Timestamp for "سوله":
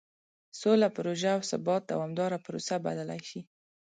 0.59-0.87